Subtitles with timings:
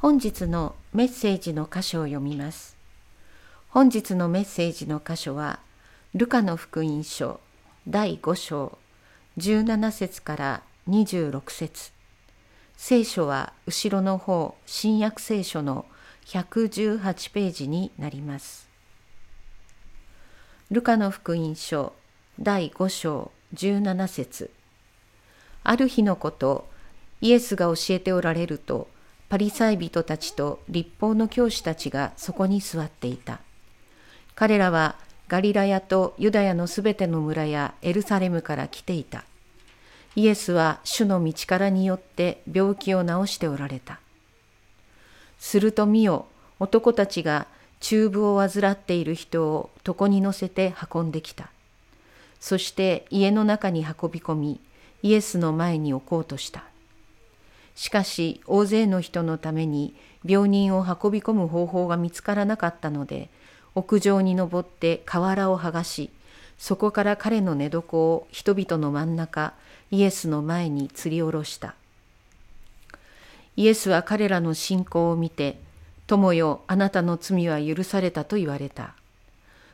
[0.00, 2.74] 本日のメッセージの箇所を読みます。
[3.68, 5.60] 本日のメッセージの箇所は、
[6.14, 7.38] ルカの福音書
[7.86, 8.78] 第5章
[9.36, 11.92] 17節から26節
[12.78, 15.84] 聖書は後ろの方、新約聖書の
[16.24, 18.70] 118ページになります。
[20.70, 21.92] ルカの福音書
[22.40, 24.50] 第5章17節
[25.62, 26.66] ある日のこと、
[27.20, 28.88] イエスが教えておられると、
[29.30, 33.38] パリサイ人たちと立法の教師たちがそこに座っていた。
[34.34, 34.96] 彼らは
[35.28, 39.24] ガリラヤとユダヤのすべての村やエルサレムから来ていた。
[40.16, 44.00] イエスは主の道からによって病気を治しておられた。
[45.38, 46.26] すると見よ、
[46.58, 47.46] 男たちが
[47.78, 51.50] 中部を患っている人を床に乗せて運んできた。
[52.40, 54.60] そして家の中に運び込み、
[55.04, 56.64] イエスの前に置こうとした。
[57.74, 63.30] しかし大勢の人のために病人を運び込む方法が見つからなかったので、
[63.74, 66.10] 屋上に登って瓦を剥がし、
[66.58, 69.54] そこから彼の寝床を人々の真ん中、
[69.90, 71.74] イエスの前に吊り下ろした。
[73.56, 75.58] イエスは彼らの信仰を見て、
[76.06, 78.94] 友よ、あなたの罪は許されたと言われた。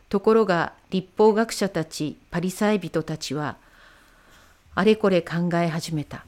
[0.09, 3.57] ところが立法学者たち、パリサイ人たちは、
[4.75, 6.25] あれこれ考え始めた。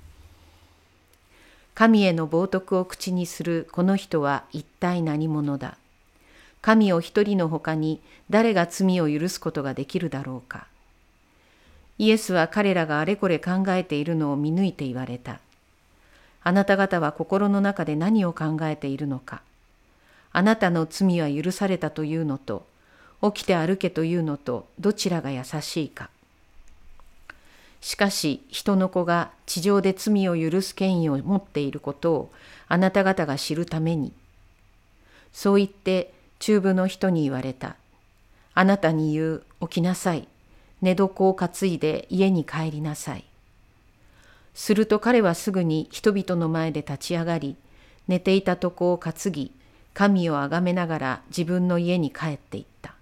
[1.78, 5.78] 神への冒涜を口にするこの人は一体何者だ？
[6.60, 10.66] 神を一人のほかに誰が罪を許すことができるだろうか？
[11.96, 15.38] イエスは彼らがあれこれ考えているのを見抜いて言われた。
[16.42, 19.42] あなた方は心の中で何を考えているのか？
[20.32, 22.66] あなたの罪は許されたというのと、
[23.22, 26.10] 起きて歩けというのとどちらが優しいか？
[27.80, 32.32] しかし人の子が地上で罪を許す権威を持っていることを
[32.68, 34.12] あなた方が知るために。
[35.32, 37.76] そう言って中部の人に言われた。
[38.54, 40.26] あなたに言う、起きなさい。
[40.82, 43.24] 寝床を担いで家に帰りなさい。
[44.54, 47.56] すると彼はすぐに人々の前で立ち上がり、
[48.08, 49.52] 寝ていた床を担ぎ、
[49.94, 52.94] 神をあがめながら自分の家に帰っていった。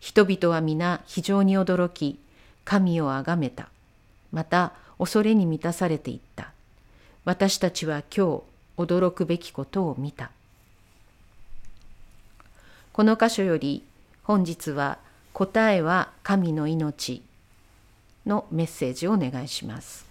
[0.00, 2.20] 人々は皆非常に驚き、
[2.68, 3.70] 神をあがめた。
[4.30, 6.52] また恐れに満たされていった。
[7.24, 8.42] 私たちは今
[8.76, 10.30] 日驚くべきことを見た。
[12.92, 13.84] この箇所より
[14.22, 14.98] 本日は
[15.32, 17.22] 答えは神の命
[18.26, 20.06] のメッセージをお願いします。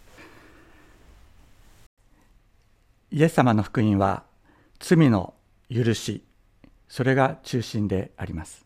[3.12, 4.24] イエス様の福音は
[4.80, 5.36] 罪の
[5.70, 6.24] 許し、
[6.90, 8.66] それが中心であります。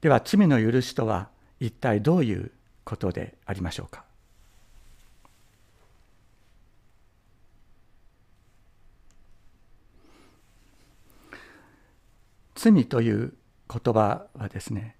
[0.00, 1.28] では罪の許しとは
[1.60, 2.50] 一体どういう
[2.84, 4.04] ことでありましょうか？
[12.54, 13.34] 罪という
[13.68, 14.96] 言葉はですね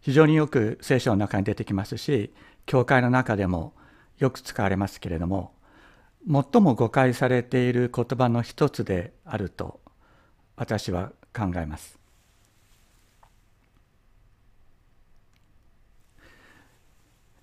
[0.00, 2.32] 非常によく聖書の中に出てきますし
[2.66, 3.72] 教会の中でも
[4.18, 5.54] よく使われますけれども
[6.30, 9.80] 最も誤解されている言葉の一つであると
[10.56, 11.99] 私は考えます。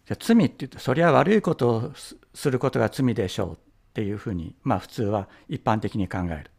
[0.07, 1.91] じゃ罪って言うとそりゃ悪いことを
[2.33, 3.57] することが罪でしょうっ
[3.93, 6.51] ていうふうにまあ普通は一般的に考える。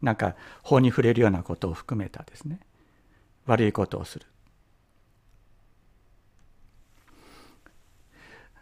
[0.00, 2.60] なんか法に触れるようなことを含めたですね。
[3.46, 4.26] 悪いことをする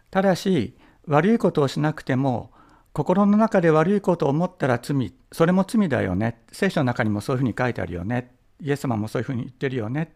[0.09, 0.75] ただし
[1.05, 2.51] 悪いことをしなくても
[2.93, 6.43] 心の中で悪いことを思ったら罪それも罪だよね。
[6.51, 8.35] 聖書の中にもそういうふうに書いてあるよね。
[8.59, 10.13] イエス様もそういうふうに言ってるよね。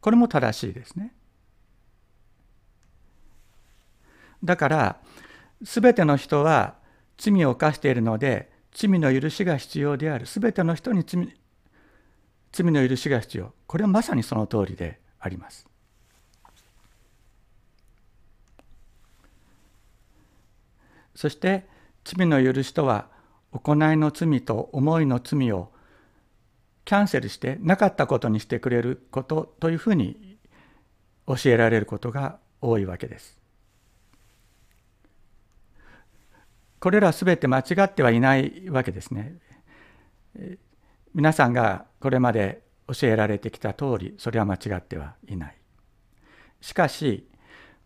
[0.00, 1.12] これも正しいですね。
[4.42, 4.96] だから
[5.62, 6.74] 全ての人は
[7.18, 10.26] 罪を犯しているので罪の許しが必要である。
[10.26, 11.34] 全ての人に罪
[12.52, 13.52] 罪の許しが必要。
[13.66, 15.66] これはまさにその通りであります。
[21.14, 21.66] そして
[22.04, 23.08] 罪の許しとは
[23.52, 25.72] 行いの罪と思いの罪を
[26.84, 30.38] キャンセルしてなかったことにしてくれることというふうに
[31.26, 33.45] 教えられることが多いわけです。
[36.86, 39.38] これらすべて間違ってはいないわけですね。
[41.14, 45.56] 皆さんがこれまで教えられてきた通りそれは間違ってはいない。
[46.60, 47.26] しかし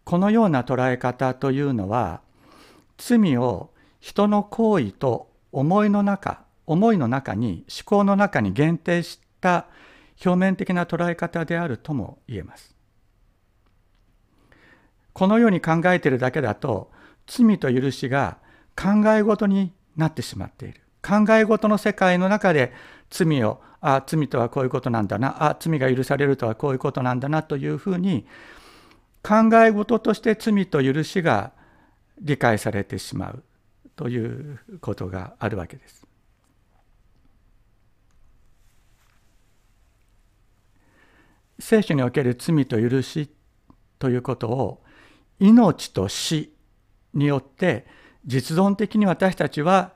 [0.04, 2.20] このような捉え方というのは
[2.98, 3.70] 罪を
[4.00, 9.68] 人の行為と思いの中思いの中に思考の中に限定した
[10.22, 12.76] 表面的な捉え方であるとも言えます。
[15.14, 16.92] このように考えているだけだと
[17.26, 18.36] 罪と許しが
[18.76, 22.72] 考え事になってしまっている考え事の世界の中で
[23.10, 28.26] 罪をあ罪とはこういうことなんだなあ罪が許されるとはこういうことなんだなというふうに
[29.22, 31.52] 考え事として罪と許しが
[32.20, 33.42] 理解されてしまう
[33.96, 36.06] ということがあるわけです。
[41.58, 43.30] 聖書における罪と許し
[43.98, 44.82] ということを
[45.38, 46.54] 命と死
[47.12, 47.86] によって
[48.26, 49.92] 実存的に私たちは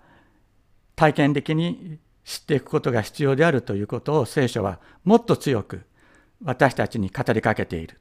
[0.97, 5.83] 体験的に知っていくことが必要であるということを聖書はもっと強く
[6.43, 8.01] 私たちに語りかけている。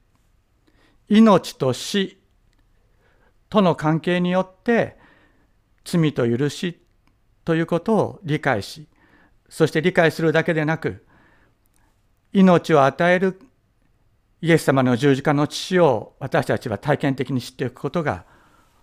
[1.08, 2.18] 命と死
[3.50, 4.96] との関係によって
[5.84, 6.80] 罪と許し
[7.44, 8.88] ということを理解し
[9.48, 11.04] そして理解するだけでなく
[12.32, 13.40] 命を与える
[14.40, 18.24] イエス様の十字架の父を私たちは体験的に知っていくことが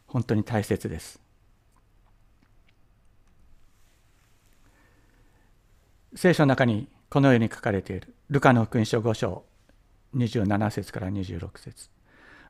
[0.07, 1.19] 本当に大切です。
[6.13, 8.13] 聖書の中にこのように書かれている。
[8.29, 9.45] ルカの福音書5章。
[10.15, 11.89] 27節から26節。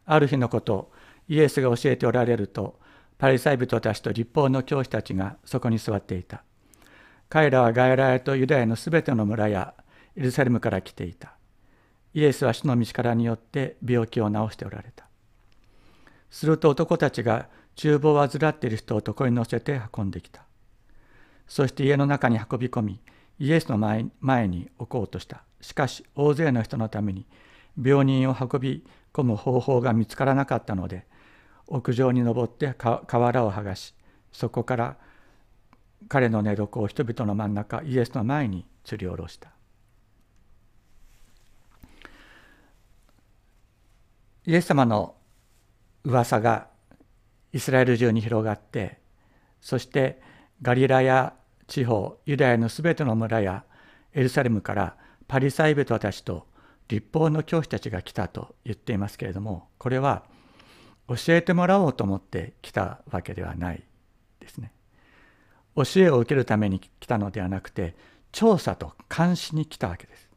[0.05, 0.91] ある日のこと
[1.27, 2.79] イエスが教えておられると
[3.19, 6.43] パリサイ人たちと立法の教師たちがそこに座っていた。
[7.29, 9.75] 彼らは外来とユダヤのすべての村や
[10.15, 11.35] エルサレムから来ていた。
[12.15, 15.05] イエスは主の道からによって病気を治しておられた。
[16.31, 20.45] すると男たちが厨房を患っている人を床に乗せて運んできた。
[21.47, 22.99] そして家の中に運び込み、
[23.41, 25.41] イエスの前前に置こうとした。
[25.61, 27.25] しかし大勢の人のために
[27.83, 31.07] 病人を運び込む方法が見つからなかったので、
[31.65, 33.95] 屋上に登って瓦を剥がし、
[34.31, 34.97] そこから
[36.07, 39.49] 彼の寝床を人々の真ん中、イエスの前に吊り下ろした。
[44.45, 45.15] イエス様の
[46.03, 46.67] 噂が
[47.53, 48.99] イスラエル中に広がって
[49.61, 50.21] そして
[50.61, 51.33] ガリラヤ
[51.71, 53.63] 地方ユダヤのすべての村や
[54.13, 54.97] エルサレムから
[55.29, 56.45] パリサイ人たちと
[56.89, 60.23] 立法の教師たちが来たと言っていますけれどもこれは
[61.07, 63.85] 教えてもらおうと思って来たわけではない
[64.41, 64.73] ですね。
[65.77, 67.95] 教えを受けるために来たのではなくて
[68.33, 70.29] 調査と監視に来たわけです。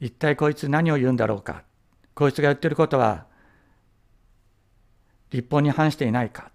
[0.00, 1.62] 一体こいつ何を言うんだろうか
[2.14, 3.26] こいつが言ってることは
[5.30, 6.50] 立法に反していないか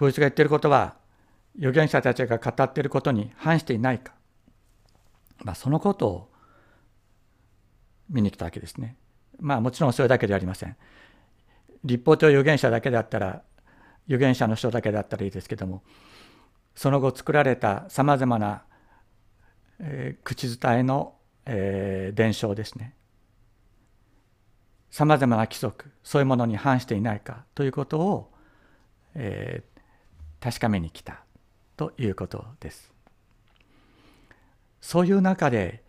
[0.00, 0.96] こいつが言ってることは
[1.56, 4.12] 預言者たちが語っていることに反していないか、
[5.44, 6.30] まあ、そのことを
[8.08, 8.96] 見に来たわけですね。
[9.38, 10.76] まあもちろんそれだけではありません。
[11.84, 13.42] 立法と預言者だけだったら
[14.06, 15.82] 預言者の人だけだったらいいですけども
[16.74, 18.64] その後作られたさまざまな、
[19.78, 21.14] えー、口伝えの
[21.46, 22.94] えー、伝承ですね
[24.90, 28.32] さまざまな規則そういうものに反していないかということを、
[29.14, 29.69] えー、
[30.40, 31.22] 確かめに来た
[31.76, 32.92] ということです。
[34.80, 35.82] そういう中で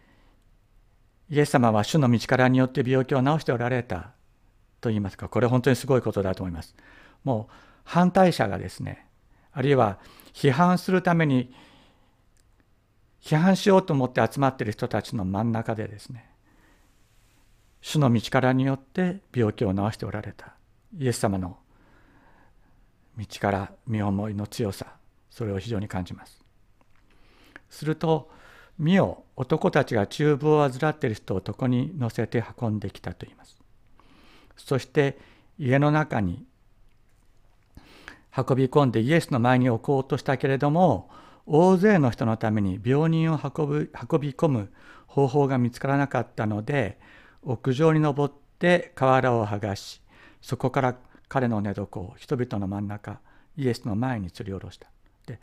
[1.29, 4.11] イエス様は主の道からによって病気を治しておられた
[4.81, 6.75] と言いますかこれ本当にすごいことだと思います。
[7.23, 7.53] もう
[7.83, 9.07] 反対者がですね
[9.53, 9.99] あるいは
[10.33, 11.53] 批判するために
[13.21, 16.29] 批判しようと思って集まっている人たちの真ん中でですね
[17.81, 20.55] 主の道からによって病気を治しておられた
[20.97, 21.57] イエス様の
[23.25, 24.87] 道から身思いの強さ
[25.29, 26.43] それを非常に感じます。
[27.69, 28.29] すると
[28.77, 33.61] 「見よ男たちが厨房を患っている人を床に乗せて運んできた」と言います。
[34.57, 35.17] そして
[35.57, 36.45] 家の中に
[38.35, 41.09] 運び込んでイエスの前に置こうとしたけれども
[41.45, 44.71] 大勢の人のために病人を運ぶ運び込む
[45.07, 46.99] 方法が見つからなかったので
[47.43, 50.01] 屋上に登って瓦を剥がし
[50.41, 50.95] そこから
[51.31, 53.21] 彼の寝床を人々の真ん中
[53.55, 54.87] イエスの前に吊り下ろした。
[55.25, 55.39] で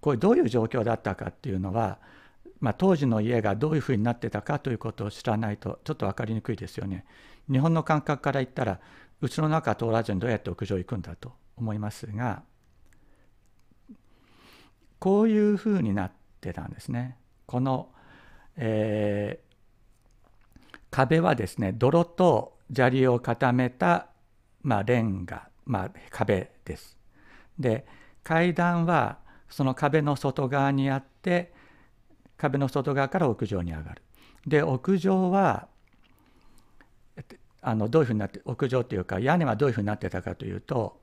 [0.00, 1.98] これどういう状況だったかっていうのは、
[2.60, 7.04] まあ、当時の家がどういうふうになってたかということを知らないとちょっと分かりにくいですよね。
[7.50, 8.78] 日本の感覚から言ったら
[9.20, 12.44] うちの中通らずにどうやって屋上行くんだと思いますが
[15.00, 17.18] こういうふうになってたんですね。
[17.46, 17.88] この、
[18.56, 24.06] えー、壁はですね泥と砂利を固めた、
[24.64, 26.98] まあ、レンガ、まあ、壁です。
[27.58, 27.86] で
[28.24, 29.18] 階段は
[29.48, 31.52] その壁の外側にあって
[32.36, 34.02] 壁の外側から屋上に上がる。
[34.46, 35.68] で屋上は
[37.62, 41.00] あのどういうふうになって屋上というか屋根はどういうふうになってたかというと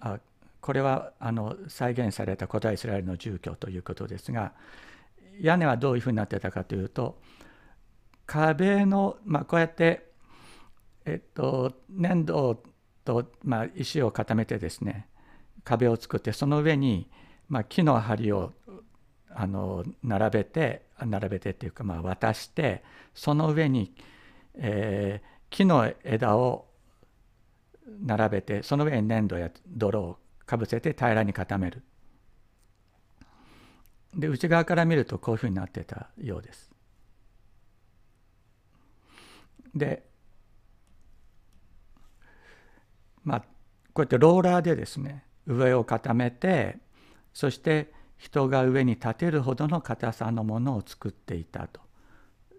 [0.00, 0.20] あ
[0.60, 4.52] これはあの再現された古代イスラエルの住居ということですが
[5.40, 7.18] 屋根はどういうふうになってたかというと
[8.26, 10.11] 壁の、まあ、こうやって、
[11.04, 12.62] えっと、粘土
[13.04, 15.08] と、まあ、石を固めてですね
[15.64, 17.08] 壁を作ってその上に、
[17.48, 18.52] まあ、木の梁を
[19.34, 22.82] あの並べて並べてっていうか、まあ、渡して
[23.14, 23.94] その上に、
[24.54, 26.66] えー、木の枝を
[28.00, 31.82] 並べてその上に粘土や泥をかぶせて平らに固める。
[34.14, 36.70] で内側から見るとこういうふうになってたようです。
[39.74, 40.11] で
[43.24, 43.46] まあこ
[43.96, 46.78] うやってローラーでですね上を固めて
[47.32, 51.80] そして人が上に立てるほどの硬さのものを作っていたと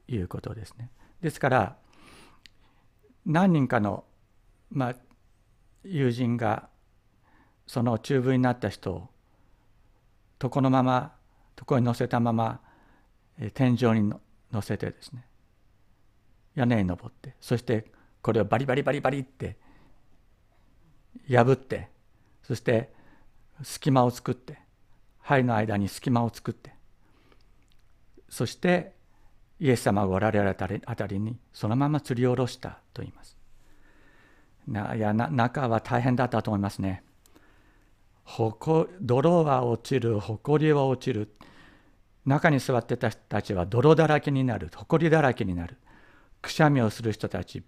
[0.08, 0.90] いうことですね。
[1.22, 1.78] ですから
[3.26, 4.04] 何人かの、
[4.70, 4.96] まあ、
[5.86, 6.68] 友人が
[7.66, 9.10] その中部になった人を
[10.42, 11.14] 床のまま
[11.58, 12.60] 床に乗せたまま
[13.54, 14.14] 天井に
[14.52, 15.26] 乗せてですね
[16.56, 17.86] 屋根に登ってそして
[18.22, 19.58] これをバリバリバリバリって
[21.30, 21.90] 破って
[22.44, 22.92] そして
[23.62, 24.60] 隙間を作って
[25.22, 26.74] 針の間に隙間を作って
[28.30, 28.94] そして
[29.60, 33.38] イエス様がおられるあたりあたりにそのまま吊り下ろしたと言います。
[34.68, 37.04] ないや中は大変だったと思いますね。
[38.24, 41.30] ほこ泥は落ちる埃は落ちる
[42.26, 45.78] 中に座ってた人たちは泥だらけになる埃だらけになる
[46.42, 47.64] くしゃみをする人たち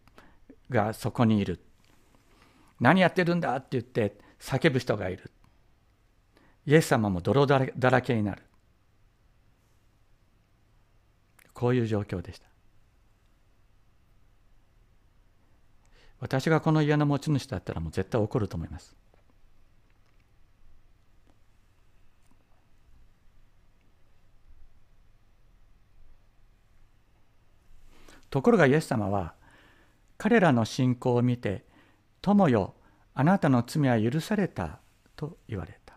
[0.69, 1.59] がそこにいる
[2.79, 5.31] 何やってるんだって言って叫ぶ人がいる。
[6.65, 8.43] イエス様も泥だらけになる。
[11.53, 12.45] こういう状況でした。
[16.19, 18.95] 私がこの家の持ち主だったらもう絶対怒ると思います。
[28.29, 29.33] ところがイエス様は
[30.17, 31.63] 彼らの信仰を見て
[32.25, 32.73] 「友よ
[33.13, 34.79] あなたの罪は許された」
[35.15, 35.93] と言われた。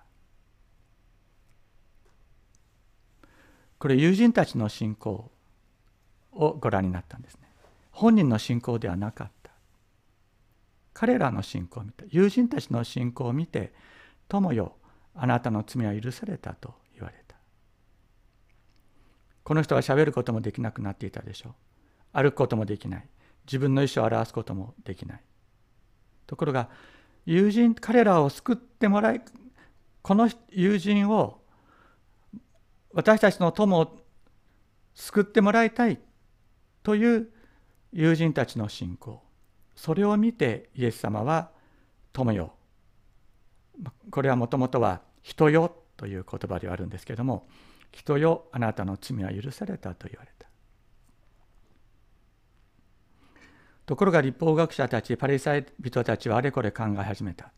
[3.78, 5.30] これ友人たちの信仰
[6.32, 7.48] をご覧になったんですね。
[7.92, 9.52] 本人の信仰ではなかった。
[10.92, 13.72] 彼らの信仰を見て友人たちの信仰を見て
[14.28, 14.76] 「友よ
[15.14, 17.36] あなたの罪は許された」と言われた。
[19.44, 21.54] この人はしゃべることもできなくなっていたでしょう。
[22.12, 23.08] 歩くこともできない。
[23.46, 25.22] 自分の意思を表すこともできない。
[26.28, 26.68] ところが
[27.26, 29.22] 友人彼らを救ってもらい
[30.02, 31.40] この友人を
[32.92, 33.98] 私たちの友を
[34.94, 35.98] 救ってもらいたい
[36.82, 37.28] という
[37.92, 39.22] 友人たちの信仰
[39.74, 41.50] それを見てイエス様は
[42.12, 42.52] 「友よ」
[44.10, 47.48] これはもともとは「人よ」という言葉ではあるんですけれども
[47.92, 50.47] 「人よあなたの罪は許された」と言われた。
[53.88, 57.50] ところが立法学者たちパリサイ人たちはあれこれ考え始めた。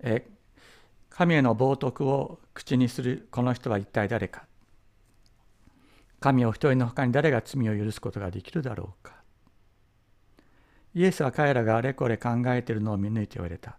[0.00, 0.26] え
[1.08, 4.44] 神への冒涜を口にするこの人は一体誰か
[6.20, 9.14] 神を一人の他に誰が罪を許すことができるだろうか
[10.94, 13.78] イエスは彼らがあれこれ考えているのを見抜いて言われた。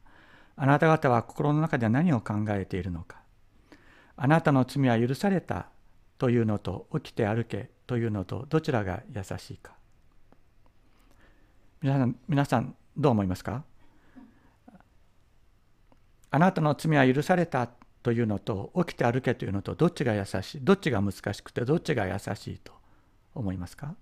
[0.56, 3.20] あなた方は心の中で何を考えているのか。
[4.18, 5.68] あなたの罪は許された
[6.18, 9.75] というのと起きて歩けというのとどちらが優しいか。
[11.86, 13.64] 皆さん皆さんどう思いますか？
[16.32, 17.70] あなたの罪は許された
[18.02, 20.62] というのと起きて歩けというのとどっちが優しい？
[20.64, 22.74] どっちが難しくてどっちが優しいと
[23.36, 23.94] 思いますか？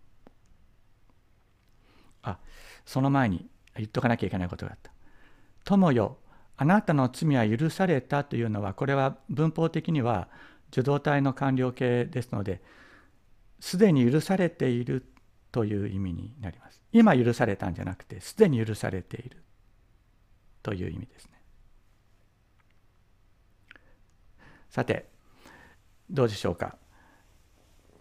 [2.21, 2.37] あ
[2.85, 4.89] その前に言っとかなきゃいけないことがあった。
[5.65, 6.19] 友よ
[6.55, 10.29] あなたの罪は許されたというのはこれは文法的には
[10.71, 12.61] 受動体の完了形ですので
[13.59, 15.05] すでに許されている
[15.53, 16.81] という意味になります。
[16.91, 19.41] 今許されたんじゃなくてすでに許されている。
[20.63, 21.31] という意味ですね。
[24.69, 25.07] さて
[26.09, 26.75] どうでしょうか。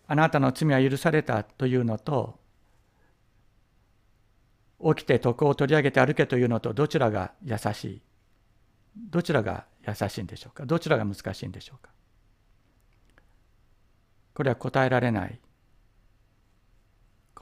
[0.07, 2.39] あなたの罪は許されたというのと
[4.83, 8.03] 起きて徳を取り上げて歩けというのとどちらが優しい？
[8.97, 10.65] どちらが優しいんでしょうか？
[10.65, 11.91] どちらが難しいんでしょうか？
[14.35, 15.39] これは答えられない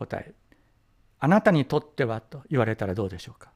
[0.00, 0.32] 答え
[1.18, 3.50] あなたにとってはと言われたらどうでしょうか？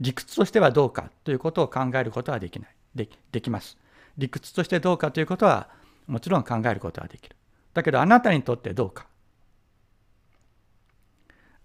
[0.00, 1.10] 理屈としてはどうか？
[1.24, 2.70] ということを考えることはできない。
[2.94, 3.76] でできます。
[4.16, 5.68] 理屈としてどうかということは
[6.06, 7.36] もちろん考えることはできる。
[7.74, 9.06] だけどあなたにとってどうか？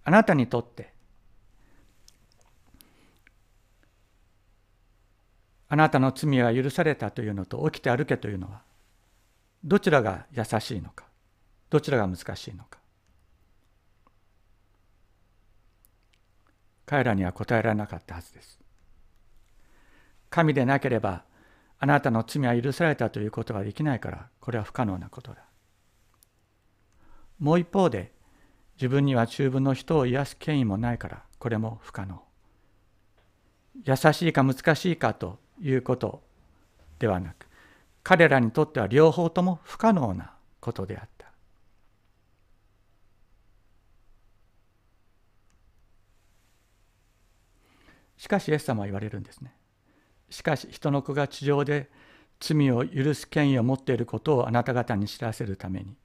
[0.04, 0.92] あなたにとって
[5.70, 8.62] あなたの罪は許されたというのと起きて歩けというのは
[9.64, 11.06] どちらが優しいのか？
[11.70, 12.80] どちらが難しいのか？
[16.86, 18.60] 彼らには答えられなかったはずです。
[20.30, 21.24] 神でなければ
[21.80, 25.44] あなたの罪は許されたということができないからこれは不可能なことだ。
[27.40, 28.14] もう一方で
[28.76, 32.24] 自分には中分の人を癒す権威もないからこれも不可能。
[33.84, 36.24] 優しいか難しいかということ
[37.00, 37.48] ではなく
[38.04, 41.13] 彼らにとっては両方とも不可能なことであった。
[48.24, 49.54] しかしイエス様は言われるんですね。
[50.30, 51.90] しかし人の子が地上で
[52.40, 55.98] 罪を許す権威を持っていることをあなた方に知らせるために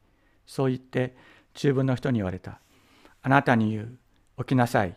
[0.44, 1.16] そう言って
[1.54, 2.58] 中文の人に言われた。
[3.22, 3.98] あなたに言う
[4.38, 4.96] 起きなさい。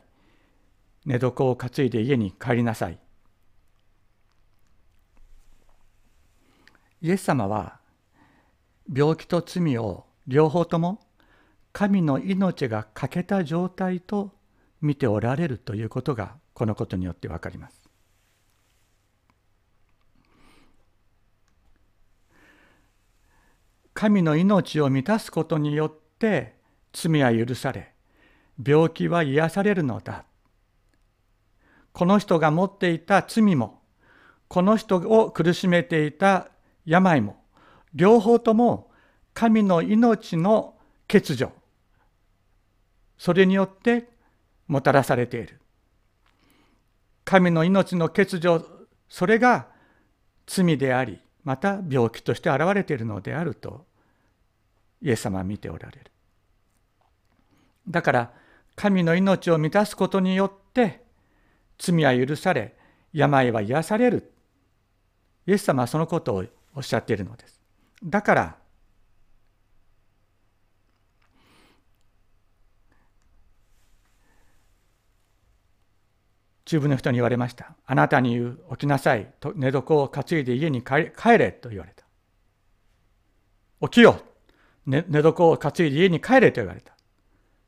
[1.05, 2.97] 寝床を担いで家に帰りなさい。
[7.03, 7.77] イエス様は
[8.91, 10.99] 病気と罪を両方とも
[11.71, 14.31] 神の命が欠けた状態と
[14.81, 17.81] 見ておられるということがこのことによって分かります。
[23.93, 26.55] 神の命を満たすことによって
[26.91, 27.93] 罪は許され
[28.63, 30.25] 病気は癒されるのだ。
[31.93, 33.81] この人が持っていた罪も
[34.47, 36.49] この人を苦しめていた
[36.85, 37.43] 病も
[37.93, 38.91] 両方とも
[39.33, 40.75] 神の命の
[41.07, 41.51] 欠如。
[43.17, 44.09] それによって
[44.67, 45.60] もたらされている。
[47.31, 48.61] 神の命の欠如
[49.07, 49.67] それが
[50.45, 53.85] 罪でありまた病気として現れているのであると
[55.01, 56.11] イエス様は見ておられる。
[57.87, 58.33] だから
[58.75, 61.03] 神の命を満たすことによって
[61.79, 62.75] 罪は許され
[63.13, 64.33] 病は癒される。
[65.47, 66.43] イエス様はそのことを
[66.75, 67.61] おっしゃっているのです。
[68.03, 68.57] だから
[76.71, 77.75] 中部の人に言われました。
[77.85, 79.29] あなたに言う起きなさい。
[79.41, 82.05] と寝床を担いで家に帰れと言われた。
[83.89, 84.21] 起きよ、
[84.85, 86.93] 寝床を担いで家に帰れと言われた。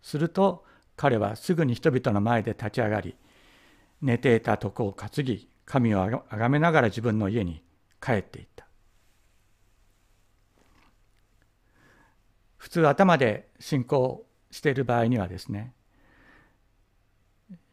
[0.02, 0.64] すると
[0.96, 3.18] 彼はすぐに人々の前で立ち上がり
[4.02, 7.62] 寝ていた床を担ぎ神をあがめながら自分の家に
[8.02, 8.66] 帰っていった。
[12.56, 15.74] 普通頭で信仰している場合にはですね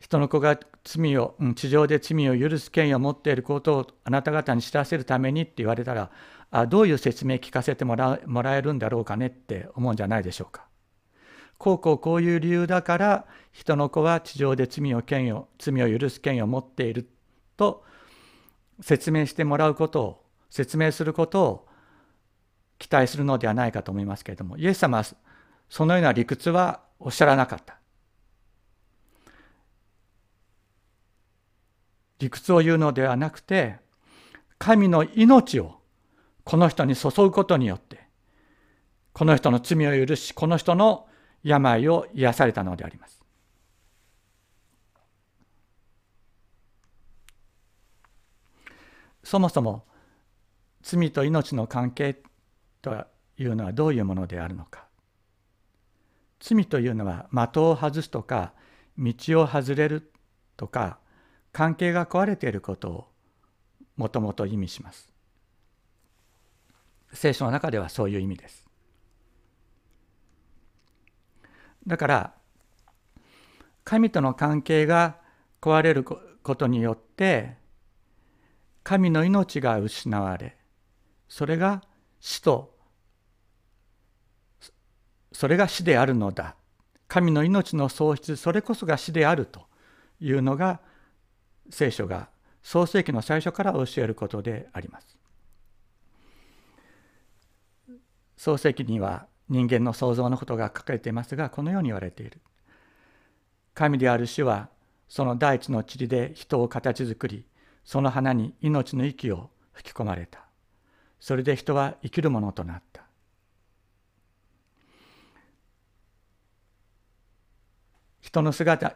[0.00, 6.10] 人の子が罪を地上で罪を許す権威を持っていることをあなた方に知らせるためにって言われたら
[6.50, 10.66] あどういう説明聞かせてもらもらえるんだろうかねって思うんじゃないでしょうか。
[11.58, 17.06] こうこうこういう理由だから人の子は地上で罪を権威を罪を許す権威を持っている
[17.58, 17.84] と
[18.80, 21.68] 説明してもらうことを説明することを
[22.78, 25.04] 期待するのではないかと思いますけれどもイエス様は
[25.68, 27.79] そのような理屈はおっしゃらなかった。
[32.20, 33.76] 理屈を言うのではなくて
[34.58, 35.80] 神の命を
[36.44, 38.00] この人に注ぐことによって
[39.12, 41.08] この人の罪を許しこの人の
[41.42, 43.18] 病を癒されたのであります。
[49.24, 49.84] そもそも
[50.82, 52.22] 罪と命の関係
[52.82, 53.06] と
[53.38, 54.86] いうのはどういうものであるのか。
[56.40, 58.52] 罪というのは的を外すとか
[58.98, 60.10] 道を外れる
[60.56, 60.98] とか
[61.52, 63.08] 関係が壊れていることを
[63.96, 65.12] もともと意味します。
[67.12, 68.68] 聖書の中ではそういう意味です。
[71.86, 72.34] だから
[73.84, 75.16] 神との関係が
[75.60, 76.20] 壊れるこ
[76.54, 77.56] とによって
[78.82, 80.56] 神の命が失われ
[81.28, 81.82] それが
[82.20, 82.76] 死と
[85.32, 86.56] それが死であるのだ
[87.08, 89.62] 神の命の喪失それこそが死であると
[90.20, 90.80] いうのが
[91.70, 92.28] 聖書が
[92.62, 95.16] 創世記の最初から教えることであります。
[98.36, 102.40] 創世記には人間の創造のことが書かれていますがこのように言われている。
[103.74, 104.68] 神である主は
[105.08, 107.44] その大地の塵で人を形作り
[107.84, 110.40] その花に命の息を吹き込まれた。
[111.20, 112.89] それで人は生きるものとなった。
[118.30, 118.94] 人の姿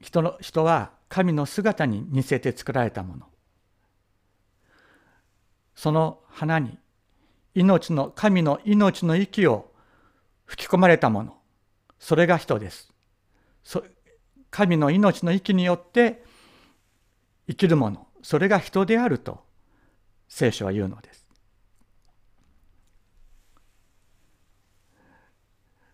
[0.00, 3.26] 人の人は神の姿に似せて作られたもの。
[5.76, 6.76] その花に
[7.54, 9.72] 命の神の命の息を
[10.46, 11.38] 吹き込まれたもの。
[12.00, 12.92] それが人です。
[14.50, 16.24] 神の命の息によって
[17.46, 18.08] 生きるもの。
[18.20, 19.44] それが人であると
[20.28, 21.24] 聖書は言うのです。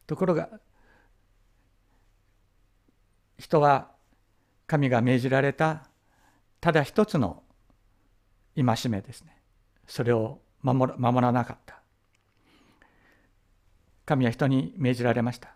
[0.06, 0.48] ところが
[3.38, 3.90] 人は
[4.66, 5.86] 神が命じられた
[6.60, 7.42] ただ一つの
[8.56, 9.36] 戒めですね。
[9.86, 11.80] それを守らなかった。
[14.04, 15.54] 神は人に命じられました。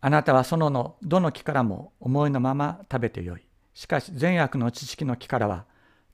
[0.00, 3.42] あなたは園のどの木からも思いのまま食べてよい。
[3.74, 5.66] しかし善悪の知識の木からは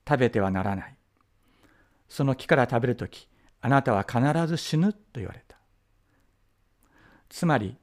[0.07, 0.95] 食べてはならない。
[2.07, 3.27] その木から食べるとき
[3.61, 5.57] あなたは必ず死ぬと言われた。
[7.29, 7.77] つまり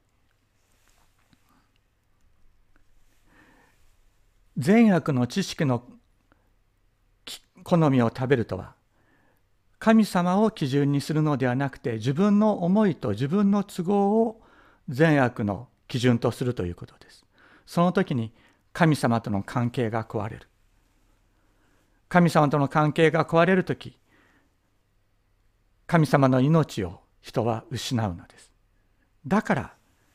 [4.62, 5.82] 善悪の知識の
[7.64, 8.74] 好みを食べるとは
[9.80, 14.40] 神様を基準にするのではなくて自分の思いと自分の都合を
[14.88, 17.26] 善悪の基準とするということです。
[17.66, 18.32] その時に
[18.72, 20.48] 神様との関係が壊れる。
[22.08, 23.98] 神様との関係が壊れる時
[25.88, 28.52] 神様の命を人は失うのです。
[29.26, 29.74] だから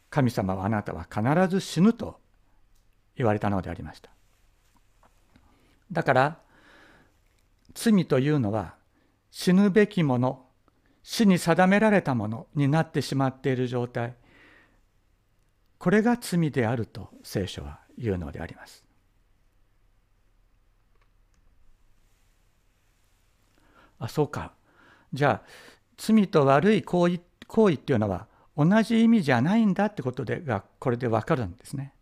[0.10, 2.21] 神様はあなたは必ず死ぬと
[3.17, 4.16] 言われたのでありました。
[5.91, 6.38] だから
[7.73, 8.76] 罪というのは
[9.32, 10.45] 死ぬべきもの
[11.04, 14.15] 死に定められたものになってしまっている状態
[15.78, 18.84] これが罪であると聖書は言うのであります。
[24.00, 24.54] あそうか
[25.13, 25.47] じゃあ
[25.97, 31.93] 罪と悪い行為行為っていうのは同じ意味じゃないんだってことでがこれで分かるんですね。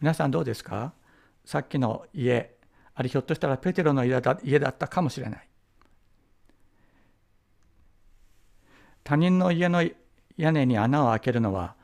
[0.00, 0.94] 皆さんどうですか？
[1.44, 2.54] さっきの家
[3.00, 5.48] あれひょっとしたらペテロの家だ家だったかもしれない。
[9.02, 9.82] 他人の家の
[10.36, 11.76] 屋根に穴を開けるのは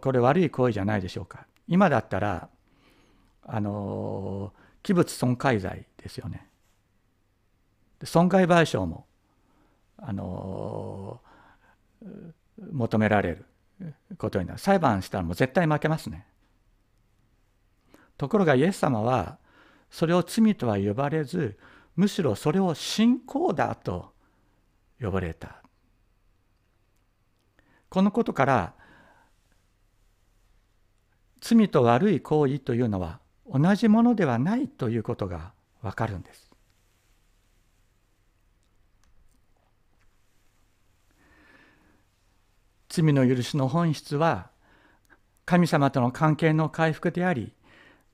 [0.00, 1.48] これ悪い行為じゃないでしょうか。
[1.66, 2.48] 今だったら
[3.42, 4.52] あの
[4.84, 6.46] 器物損壊罪ですよね。
[8.04, 9.06] 損害賠償も
[9.96, 11.20] あの
[12.70, 13.46] 求められる
[14.16, 16.24] ことになる裁判したらもう絶対負けますね。
[18.16, 19.42] ところがイエス様は
[19.94, 21.56] それを罪とは呼ばれず
[21.94, 24.12] むしろそれを信仰だと
[25.00, 25.62] 呼ばれた
[27.90, 28.74] このことから
[31.40, 36.50] 罪と悪い行為というのは同じものではないということがわかるんです。
[42.88, 44.50] 罪の許しの本質は
[45.44, 47.52] 神様との関係の回復であり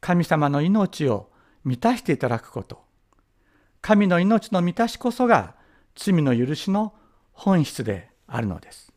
[0.01, 1.31] 神様の命を
[1.65, 2.83] 満たしていただくこと。
[3.81, 5.55] 神の命の満たしこそが
[5.95, 6.95] 罪の許しの
[7.33, 8.93] 本質であるのです。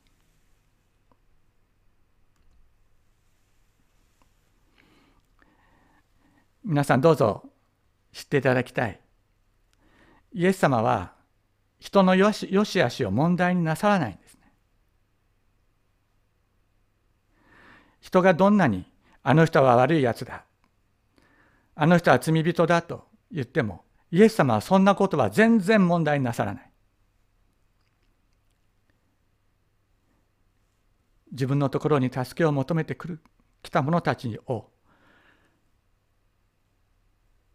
[6.65, 7.43] 皆さんどうぞ
[8.13, 8.99] 知っていただきたい。
[10.34, 11.13] イエス様は
[11.80, 14.41] 人のよしよし悪しを問題になさらないんですね。
[17.99, 18.86] 人がどんなに
[19.23, 20.45] あの人は悪いやつだ。
[21.76, 26.70] あの人は罪人だと言ってもイエス様はそんなことは全然問題なさらない。
[31.32, 33.20] 自分のところに助けを求めてくる
[33.64, 34.70] 来た者たちを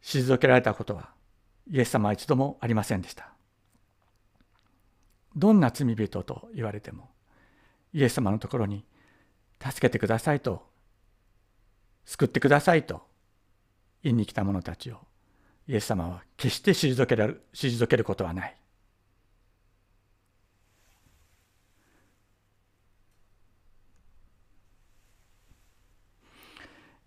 [0.03, 1.11] 退けられたことは
[1.71, 3.33] イエス様は一度もありませんでした。
[5.37, 7.11] どんな罪人と言われても
[7.93, 8.85] イエス様のところに
[9.63, 10.67] 助けてくださいと
[12.05, 13.03] 救ってくださいと
[14.09, 14.99] 院に来た者たちを
[15.69, 18.57] イエス様は決して退ける退けることはない。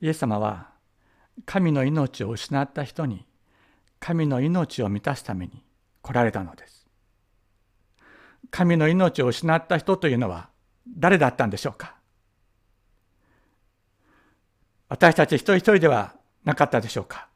[0.01, 0.69] イエス様は
[1.45, 3.25] 神の命を失った人に
[3.99, 5.63] 神の命を満たすために
[6.01, 6.87] 来られたのです。
[8.49, 10.49] 神の命を失った人というのは
[10.87, 11.95] 誰だったんでしょうか
[14.89, 17.27] 私たち一人一人ではなかったでしょうか？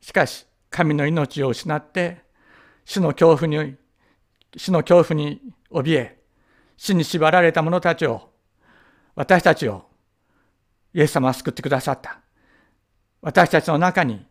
[0.00, 2.22] しかし神の命を失って
[2.84, 3.76] 死の恐怖に
[4.56, 6.18] 死の恐怖に怯え
[6.76, 8.30] 死に縛られた者たちを
[9.14, 9.84] 私たちを
[10.94, 12.20] イエス様は救ってくださった。
[13.20, 14.24] 私たちの中に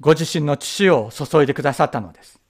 [0.00, 2.40] ご自身の血を注いでくださったのです。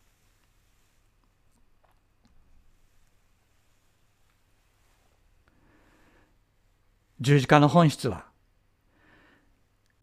[7.20, 8.26] 十字架の本質は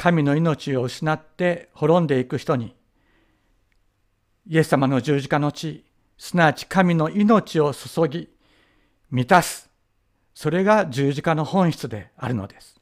[0.02, 2.74] 神の命を失って滅んでいく人に
[4.48, 5.86] イエス様の十字架の地
[6.18, 8.28] すなわち神の命を注ぎ
[9.12, 9.70] 満たす。
[10.34, 12.82] それが十字架の本質であるのです。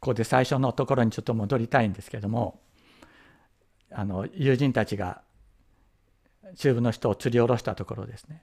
[0.00, 2.62] ここで最初のところにちょっと戻りたいんですけども
[3.90, 5.20] あの友人たちが
[6.56, 8.42] 中部の人を釣り下ろしたところですね。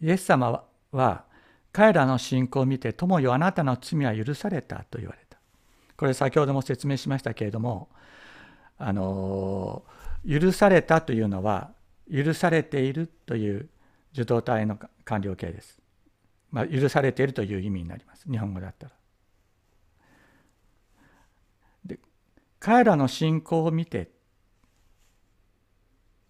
[0.00, 1.24] イエス様は
[1.72, 5.38] 彼らの信仰を見て友よあなたの罪は許されたと言われた。
[5.96, 7.88] これ先ほども説明しましたけれども
[8.76, 9.84] あの
[10.28, 11.70] 許されたというのは
[12.12, 13.68] 許されているという
[14.12, 15.80] 受動体の完了形です、
[16.50, 18.28] まあ、許されているという意味になります。
[18.30, 18.92] 日本語だったら。
[21.84, 21.98] で
[22.58, 24.10] 彼らの信仰を見て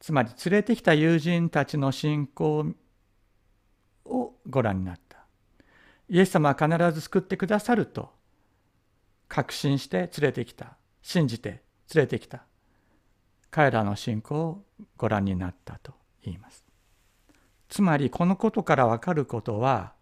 [0.03, 2.67] つまり連れてきた友人たちの信仰
[4.05, 5.19] をご覧になった。
[6.09, 8.11] イエス様は必ず救ってくださると
[9.29, 10.77] 確信して連れてきた。
[11.03, 11.63] 信じて
[11.95, 12.43] 連れてきた。
[13.53, 14.65] 彼らの信仰を
[14.97, 15.93] ご覧になったと
[16.25, 16.65] 言います。
[17.69, 19.93] つまりこのことからわかることは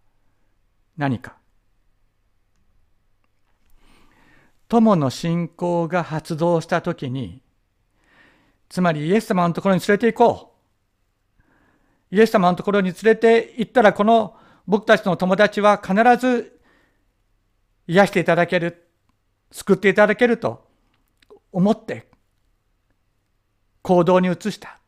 [0.96, 1.36] 何か。
[4.66, 7.42] 友の信仰が発動した時に
[8.70, 10.54] つまりイエス様のところに連れて行こ
[12.12, 16.58] うイエス様のところに連れて行ったらこの僕たちの友達は必ず
[17.86, 18.88] 癒していただける、
[19.50, 20.64] 救っていただけると
[21.50, 22.06] 思って
[23.82, 24.78] 行動に移した。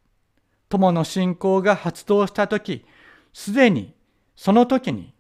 [0.69, 2.85] 友の信仰が発動した時、
[3.33, 3.95] すでに
[4.37, 5.15] その時に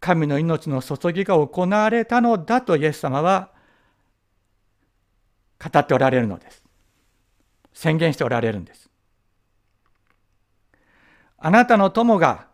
[0.00, 3.50] 神の命の注ぎが行われたのだとイエス様は
[5.62, 6.61] 語っておられるのです。
[7.72, 8.88] 宣言しておられるんです。
[11.38, 12.46] あなたの友が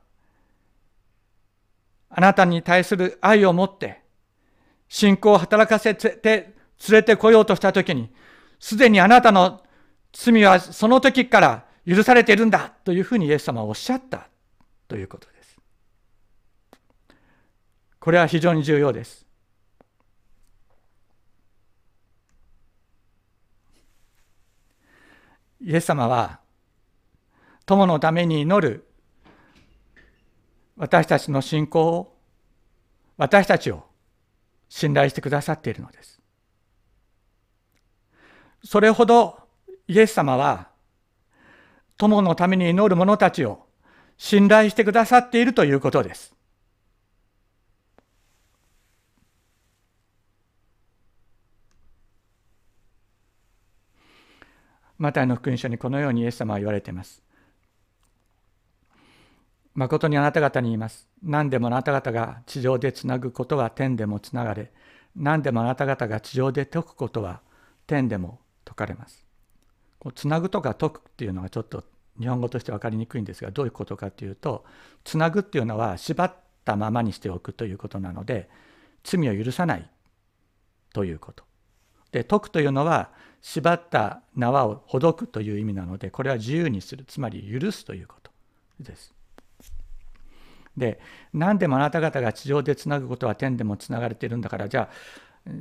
[2.11, 4.00] あなたに対する愛を持って、
[4.88, 6.54] 信仰を働かせて連
[6.88, 8.11] れてこようとしたときに、
[8.59, 9.62] すでにあなたの
[10.12, 14.28] 罪はその時から許されているんだというふうにイエス様はおっしゃった
[14.88, 15.59] ということです。
[18.00, 19.28] これは非常に重要です。
[25.61, 26.40] イエス様は
[27.66, 28.88] 友のために祈る
[30.79, 32.16] 私たちの信仰を、
[33.16, 33.85] 私たちを
[34.68, 36.21] 信頼してくださっているのです。
[38.64, 39.40] それほど
[39.88, 40.68] イエス様は、
[41.97, 43.66] 友のために祈る者たちを
[44.16, 46.33] 信頼してくださっているということです。
[54.98, 57.22] マタイの福音書にこのようにイエス様は言われています。
[59.74, 61.08] 誠にあなた方に言います。
[61.22, 64.72] 何でもあなた方が地上でつなぐことは天でもつながれ、
[65.14, 67.40] 何でもあなた方が地上で解くことは
[67.87, 69.24] 天でも解かれます。
[69.98, 71.84] こうつなぐとか解くっていうのはちょっと
[72.18, 74.64] 日本語として分かりにくいんですがどういうことかというと
[75.04, 76.34] つなぐっていうのは縛っ
[76.64, 78.48] たままにしておくということなので
[79.04, 79.90] 罪を許さない
[80.92, 81.44] ということ。
[82.11, 87.05] で解くというのは縛った縄をほどくという意味なのでこれは自由にする。
[87.05, 88.31] つまり許すということ。
[88.81, 89.14] です。
[90.77, 91.01] で
[91.33, 94.88] 何でもあなた方が地上でつなぐことは天でもつながれているんだからじゃあ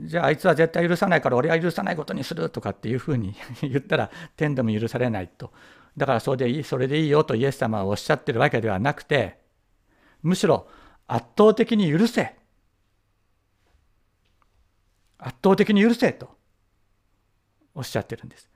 [0.05, 5.51] じゃああいつは絶対許さないから俺は許さないことにするとかっていうふうに 言ったら天でも許されないと。
[5.97, 9.39] だからそれでいいそれでいいよとイエス様はおっしゃってるわけではなくて
[10.21, 10.67] むしろ
[11.07, 12.35] 圧倒的に許せ。
[15.19, 16.36] 圧倒的に許せと。
[17.77, 18.49] おっしゃってるんです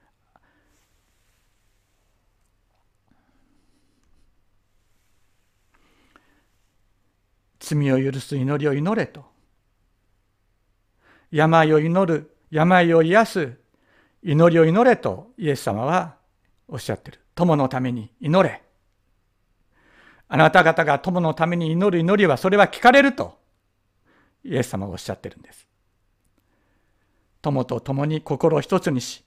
[7.60, 9.24] 罪を許す祈りを祈れと。
[11.32, 13.58] 病を祈る、病を癒す
[14.24, 16.16] 祈りを祈れとイエス様は
[16.68, 17.20] おっしゃってる。
[17.36, 18.62] 友のために祈れ。
[20.28, 23.38] あなた方が友のために祈る祈りはそれは聞かれると
[24.44, 25.71] イエス様はおっしゃってるんです。
[27.42, 29.24] 友と共に心を一つにし、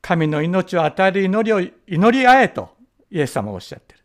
[0.00, 2.76] 神の命を与える祈りを祈り合えと
[3.10, 4.00] イエス様はおっしゃってる。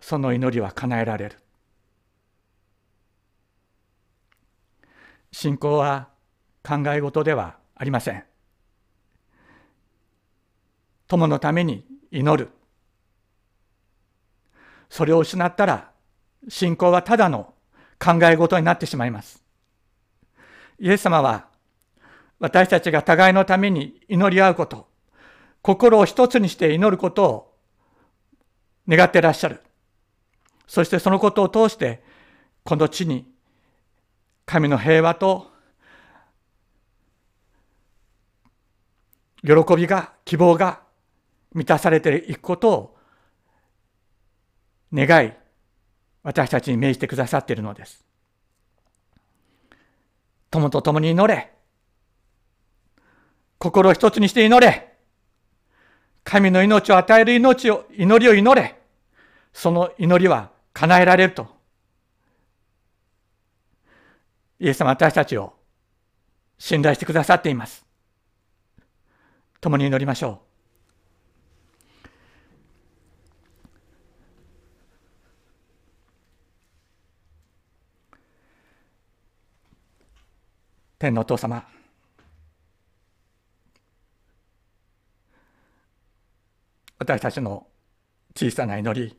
[0.00, 1.38] その祈りは叶えられる。
[5.32, 6.08] 信仰は
[6.62, 8.24] 考え事ではありません。
[11.08, 12.50] 友のために祈る。
[14.88, 15.90] それを失ったら
[16.48, 17.54] 信仰はただの
[17.98, 19.42] 考え事になってしまいます。
[20.78, 21.48] イエス様は
[22.44, 24.86] 私たちが互いのために祈り合うこと、
[25.62, 27.54] 心を一つにして祈ることを
[28.86, 29.62] 願ってらっしゃる。
[30.66, 32.04] そしてそのことを通して
[32.62, 33.26] この地に
[34.44, 35.50] 神の平和と
[39.42, 40.82] 喜びが希望が
[41.54, 42.96] 満たされていくことを
[44.92, 45.32] 願い
[46.22, 48.04] 私たちに命じてくださっているのです。
[50.50, 51.53] 友と共に祈れ。
[53.64, 54.94] 心を一つにして祈れ。
[56.22, 58.78] 神の命を与える命を、祈りを祈れ。
[59.54, 61.48] その祈りは叶えられると。
[64.60, 65.54] イエス様私たちを
[66.58, 67.86] 信頼してくださっています。
[69.62, 70.44] 共に祈りましょう。
[80.98, 81.66] 天のお父様
[86.98, 87.66] 私たちの
[88.34, 89.16] 小さな祈り。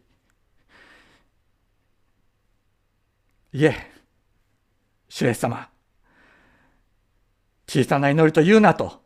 [3.53, 3.73] いえ
[5.07, 5.69] 主イエス様
[7.67, 9.01] 小さな祈りと言うなと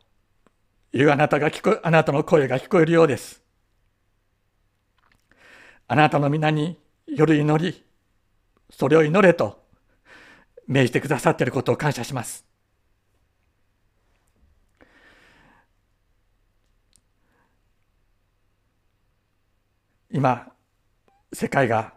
[0.92, 3.42] いうあなたが聞こあなたの声が聞こえるようです。
[5.86, 7.84] あなたの皆による祈り
[8.70, 9.64] それを祈れと
[10.66, 12.49] 命じてくださっていることを感謝します。
[20.12, 20.52] 今
[21.32, 21.94] 世界が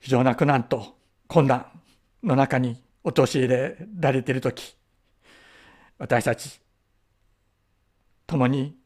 [0.00, 0.96] 非常な苦難と
[1.28, 1.66] 困難
[2.22, 4.76] の中に陥れられている時
[5.98, 6.60] 私たち
[8.26, 8.76] 共に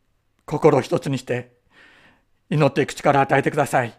[0.45, 1.57] 心を一つにして
[2.51, 3.93] 祈っていく力を与えてください。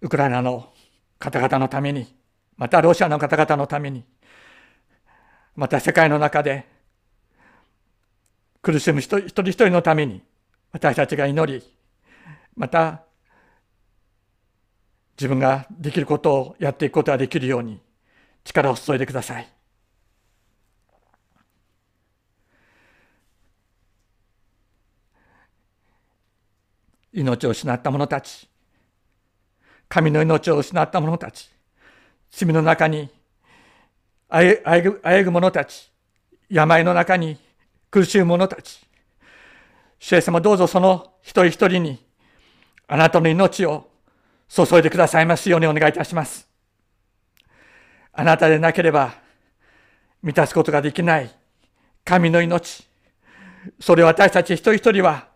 [0.00, 0.72] ウクライナの
[1.18, 2.16] 方々のために
[2.56, 4.04] またロシアの方々のために
[5.54, 6.71] また世界の中で
[8.62, 10.22] 苦しむ人一人一人のために
[10.70, 11.62] 私たちが祈り
[12.56, 13.02] また
[15.18, 17.80] 自分ができることをやっていくことができるように
[18.44, 19.48] 力を注いでください。
[27.12, 28.48] 命を失った者たち
[29.86, 31.50] 神の命を失った者たち
[32.30, 33.10] 罪の中に
[34.30, 35.92] あえぐあえぐ者たち
[36.48, 37.38] 病の中に
[37.92, 38.80] 苦しむ者たち。
[39.98, 42.02] 主イエス様どうぞその一人一人に
[42.88, 43.90] あなたの命を
[44.48, 46.48] 注いでくださいますようにお願いいたします。
[48.14, 49.14] あなたでなければ
[50.22, 51.30] 満たすことができない
[52.02, 52.88] 神の命。
[53.78, 55.28] それを私たち一人一人は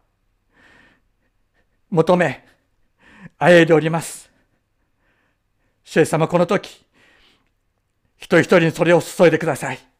[1.90, 2.42] 求め、
[3.38, 4.30] あえいでおります。
[5.84, 6.86] 主イ様この時、
[8.16, 9.95] 一人一人にそれを注いでください。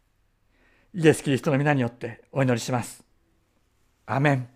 [0.98, 3.04] イエス・キリストの皆によってお祈りします。
[4.06, 4.55] アメン。